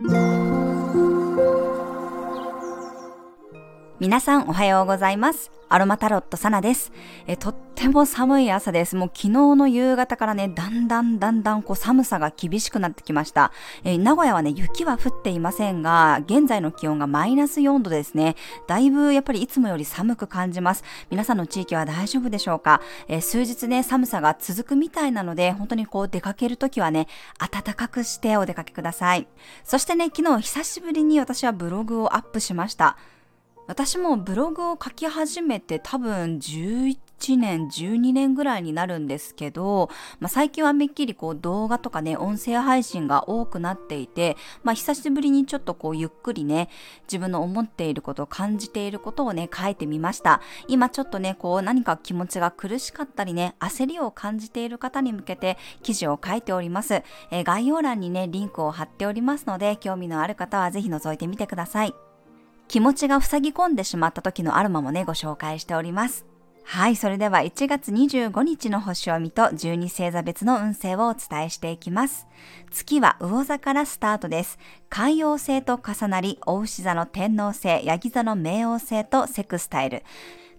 [0.00, 0.37] Thank.
[4.00, 5.50] 皆さんおはようございます。
[5.68, 6.92] アロマタロットサナです。
[7.26, 8.94] え、とっても寒い朝です。
[8.94, 13.50] もう昨日の夕方からね、だんだんだんだんこう寒さが厳しくなってきました。
[13.82, 18.36] え、名古屋はね、雪は降っていませんが、現在の気温がマイナス4度ですね。
[18.68, 20.84] だいぶやっぱりいつもより寒く感じます。
[21.10, 22.80] 皆さんの地域は大丈夫でしょうか？
[23.08, 27.08] え、数日ね、寒さが続くみたいなので、本当にこう出かけるときはね、
[27.40, 29.26] 暖かくしてお出かけください。
[29.64, 32.96] そしてね、昨日久しぶりに私はブログをアップしました。
[33.68, 46.70] 私もブログを書き始めて多分11年、12年ぐらいになるんですけど、まあ、最近はめっきりこう動画とかね、音声配信が多くなっていて、まあ、久しぶりにちょっとこうゆっくりね、
[47.02, 50.40] 自分の思っていること、感じていることをね、書いてみました。
[50.66, 57.02] 今ちょっとね、こう何か気持ちが苦しかったりね、焦りを感じている方に向けて記事を書いております。
[57.30, 62.07] えー、概要欄にね、リンクを貼っておりますので、興味のある方はぜひ覗いてみてください。
[62.68, 66.26] 気持ちが塞ぎ込んでしまった時のアロマもね、ご紹介しております。
[66.64, 72.26] はい、それでは1月25日の星を見と12星座別の運勢をお伝えしていきます。
[72.70, 74.58] 月は魚座からスタートです。
[74.90, 80.02] 海洋星と重なり、大牛座の天皇星、ヤギ座の冥王星とセクスタイル。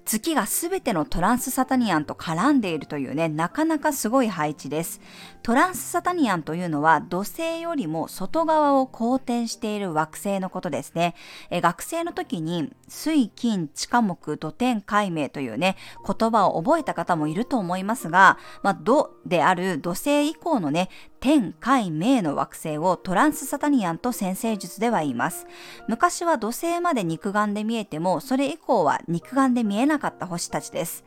[0.06, 5.02] 月がすべてのトランスサタニアンと絡んでいるというね、なかなかすごい配置です。
[5.44, 11.16] トランスサタニアンというのは土星よりも外側を公転している惑星のことですね。
[11.50, 25.48] え学生の時に水、金、地下木、土天、海明というね、言葉を覚えた方もいると思いますが、まあ、土である土星以降のね、天、海、明の惑星をトランスサタニアンと先生術では言います。
[25.88, 31.04] 昔は土星まで肉眼で見えても、それ以降は肉眼で見えなかった星たちです。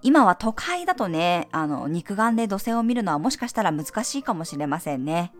[0.00, 5.32] 今は都会だとね、あの、肉眼で土星を見るのはもしかしたら難しいかもしれませんね。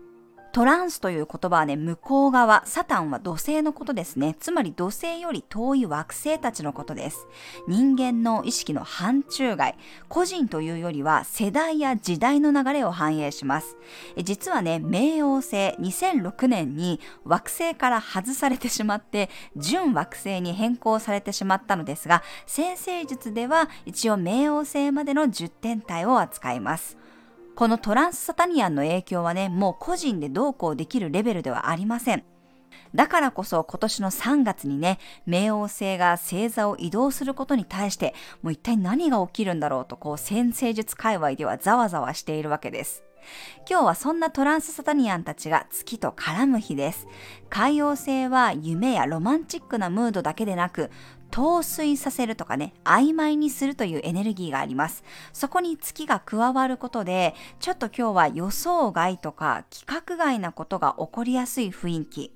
[0.53, 4.35] トランスという言葉はね、向こう側、サタンは土星のことですね。
[4.39, 7.25] つまり土星より遠い惑星たちのことです。
[7.67, 9.75] 人間の意識の範疇外、
[10.09, 13.77] 個人というよりは世代や時代の流れを反映します。
[14.23, 26.99] 実はね、冥王星2006年に惑星から外されてしまって、準惑星に変更されてしまったのですが、先生術では一応冥王星までの10天体を扱います。
[27.55, 32.23] このトランスサタニアンの影響はね、もう個人でどうこうできるレベルではありません。
[32.95, 43.03] だからこそ今年の3月にね、冥王星が星座を移動することに対して、もう一体何が起きるんだろうと、こう、先生術界隈ではざわざわしているわけです。
[43.69, 47.07] 今日はそんなトランスサタニアンたちが月と絡む日です。
[47.49, 50.91] 海洋星は夢やロマンチックなムードだけでなく、
[51.33, 55.03] 陶酔させるとかね、曖昧にするというエネルギーがあります。
[55.33, 62.31] そこに月が加わることで、ちょっと今日は予想外とか規格外なことが起こりやすい雰囲気。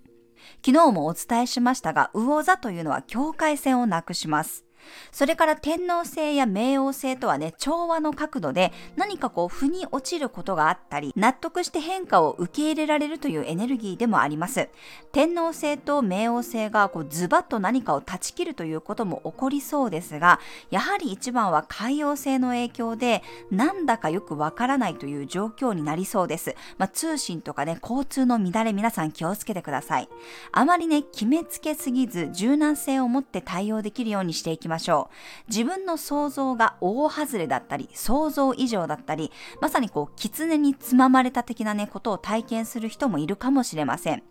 [0.66, 4.67] 昨日もお伝えしましたが、魚座というのは境界線をなくします。
[5.12, 14.70] それから天皇星や冥王星とはね、調和の角度で何かこう、腑に落ちることがあったり、納得して変化を受け入れられるというエネルギーでもあります。
[15.12, 20.40] 天皇星と冥王星がこうズバッと何かを断ち切るということも起こりそうですが、
[20.70, 26.56] やはり一番は海洋星の影響で、なんだかよくわからないという状況になりそうです。
[26.78, 30.10] まあ、通信とかね、交通の乱れ皆さん気をつけてください。
[30.52, 35.50] あまりね、決めつけすぎず、柔軟性を持って対応できるようにしていきまましょう。
[35.50, 44.24] 自分の想像が大外れだったり、想像以上だったり、まさにこう、狐につままれた的なね、ことを体験する人もいるかもしれません。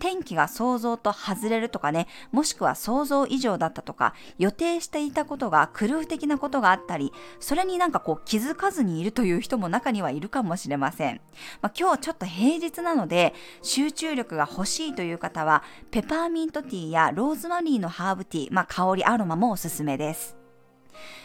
[0.00, 11.20] 天気が想像と外れるとかね、もしくは想像以上だったとか、予定していたことが狂う的なことがあったり、それになんかこう気づかずにいるという人も中にはいるかもしれません。
[11.60, 20.36] まあ、今日ちょっと平日なので、集中力が欲しいという方は、ペパーミントティーやローズマリーのハーブティー、まあ、香りアロマもおすすめです。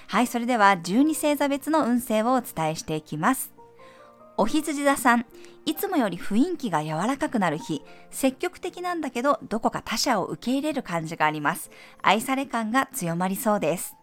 [0.07, 3.51] はい、それでは12星座別の運勢をお伝えしていきます。
[4.37, 5.25] お羊座さん、
[5.65, 11.71] いつもより雰囲気が柔らかくなる日、積極的なんだけど、どこか他者を受け入れる感じがあります。
[12.01, 13.95] 愛され感が強まりそうです。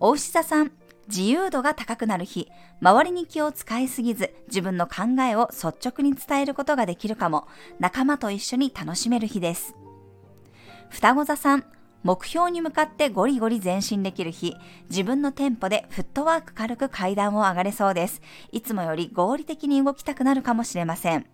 [0.00, 0.72] お牛座さん、
[1.06, 2.50] 自由度が高くなる日、
[2.80, 7.46] 周りに気を使いすぎず、自分の考えを率直に伝えることができるかも、
[7.78, 9.74] 仲間と一緒に楽しめる日です。
[10.90, 11.64] 双子座さん、
[12.02, 14.56] 目標に向かってゴリゴリ前進できる日、
[14.90, 18.22] 自分のテンポでフットワーク軽く階段を上がれそうです。
[18.50, 21.26] いつもより合理的に動きたくなるかもしれません。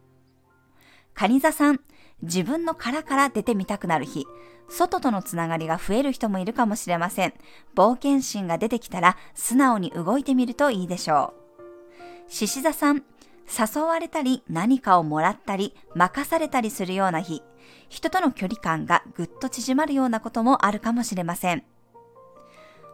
[1.14, 1.80] 蟹座さん、
[2.22, 4.26] 自分の殻から出てみたくなる日、
[4.68, 7.32] 外とのつながりが増える人もいるかもしれません。
[7.74, 12.32] 冒険心が出てきたら素直に動いてみるといいでしょう。
[12.32, 13.02] 獅子座さん、
[13.48, 17.42] 誘われたり何かをもらったり任されたりするような日、
[17.88, 21.64] 人との距離感がぐっと縮まるようなこともあるかもしれません。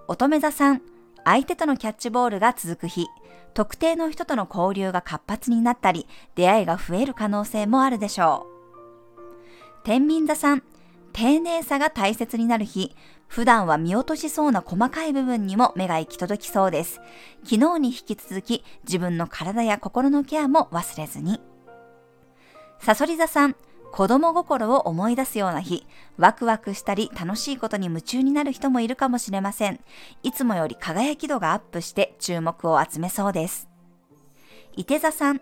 [0.09, 0.82] 乙女座さん、
[1.25, 3.09] 相手とのキャッチボールが続く日、
[3.55, 8.55] 特定の人との交流が活発になったり、出会いが増える可能性もあるでしょう。
[9.85, 10.62] 天秤座さん、
[11.12, 12.97] 丁寧さが大切になる日、
[13.29, 17.00] 普段は見落としそうな細かい部分にも目が行き届きそうです。
[17.44, 21.41] 昨日に引き続き自分の体や心のケアも忘れずに。
[22.81, 23.56] さそり座さん、
[23.94, 25.87] 子供心を思い出すような日、
[26.17, 29.79] ワクワクしたり楽しいことに夢中になる人もいるかもしれません。
[30.25, 33.69] いつもより輝き度がアップして注目を集めそうです。
[34.75, 35.37] 伊手座さん、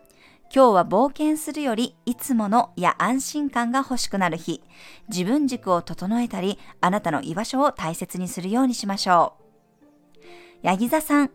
[0.55, 4.63] 今日は冒険するよりいつものや安心感が欲しくなる日、
[5.09, 10.27] 自分軸を整えたり、あなたの居場所を大切にするようにしましょう。
[10.61, 11.31] ヤギ座さん、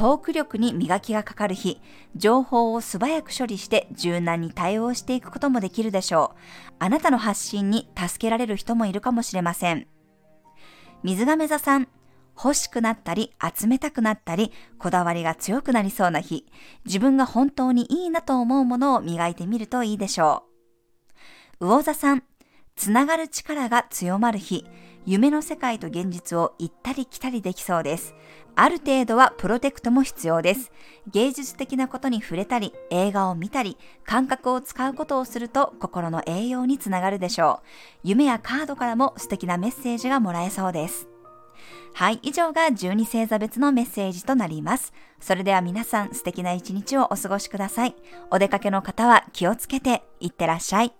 [0.00, 1.78] トーク力に磨きがかかる日、
[2.16, 6.38] 情報を素早く処理して柔軟に対応していくこともできるでしょう。
[6.78, 9.86] あなたの発信に助けられる人もいるかもしれません。
[11.02, 11.86] 水亀座さん、
[12.34, 16.46] 欲しくなったり集めたくなったりこだわりが強くなりそうな日、
[16.86, 20.44] 自分が本当にいいなと思うものを磨いてみるといいでしょ
[21.60, 21.66] う。
[21.66, 22.22] 魚座さん、
[22.74, 24.64] つながる力が強まる日、
[25.04, 28.14] 夢の世界と現実を行ったり来たりできそうです。
[28.62, 30.70] ある程度はプロテクトも必要です。
[31.10, 38.00] 芸術的なことに触れたり、映画を見たり、感覚を使うことをすると心の栄養につながるでしょう。
[38.02, 41.08] 夢やカードからも素敵なメッセージがもらえそうです。
[41.94, 44.92] はい、以上が12星座別のメッセージとなります。
[45.20, 47.94] それでは皆さん素敵な一日をお過ごしください。
[48.30, 50.99] お出かけの方は気をつけていってらっしゃい。